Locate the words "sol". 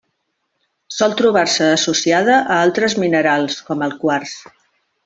0.99-1.13